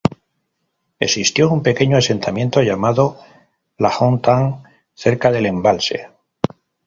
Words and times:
Existió 0.99 1.47
un 1.51 1.61
pequeño 1.61 1.95
asentamiento 1.95 2.63
llamado 2.63 3.19
"Lahontan" 3.77 4.63
cerca 4.95 5.29
del 5.31 5.45
embalse. 5.45 6.09